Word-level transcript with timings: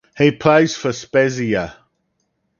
He 0.17 0.31
plays 0.31 0.75
for 0.75 0.93
Spezia. 0.93 1.75